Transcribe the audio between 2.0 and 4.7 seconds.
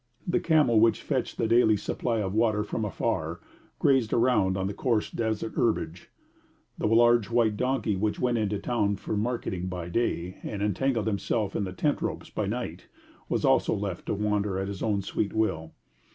of water from afar, grazed around on